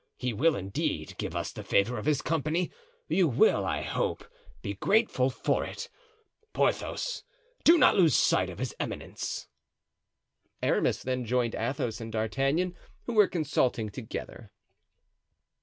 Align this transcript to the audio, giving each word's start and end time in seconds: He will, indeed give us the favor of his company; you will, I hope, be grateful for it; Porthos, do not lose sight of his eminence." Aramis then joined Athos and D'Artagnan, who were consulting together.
He 0.17 0.33
will, 0.33 0.55
indeed 0.55 1.13
give 1.19 1.35
us 1.35 1.51
the 1.51 1.61
favor 1.63 1.99
of 1.99 2.07
his 2.07 2.23
company; 2.23 2.71
you 3.07 3.27
will, 3.27 3.63
I 3.63 3.83
hope, 3.83 4.27
be 4.63 4.73
grateful 4.73 5.29
for 5.29 5.63
it; 5.63 5.89
Porthos, 6.53 7.23
do 7.63 7.77
not 7.77 7.95
lose 7.95 8.15
sight 8.15 8.49
of 8.49 8.57
his 8.57 8.73
eminence." 8.79 9.47
Aramis 10.63 11.03
then 11.03 11.23
joined 11.23 11.53
Athos 11.53 12.01
and 12.01 12.11
D'Artagnan, 12.11 12.75
who 13.03 13.13
were 13.13 13.27
consulting 13.27 13.89
together. 13.89 14.49